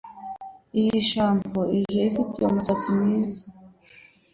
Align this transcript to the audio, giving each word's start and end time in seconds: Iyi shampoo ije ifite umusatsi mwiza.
Iyi 0.79 0.95
shampoo 1.09 1.67
ije 1.79 1.99
ifite 2.09 2.37
umusatsi 2.49 2.87
mwiza. 2.97 3.43